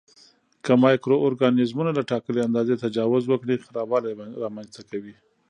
که 0.63 0.73
مایکرو 0.83 1.15
ارګانیزمونه 1.25 1.91
له 1.97 2.03
ټاکلي 2.11 2.39
اندازې 2.47 2.81
تجاوز 2.85 3.23
وکړي 3.27 3.55
خرابوالی 3.65 4.11
رامینځته 4.43 4.81
کوي. 4.89 5.15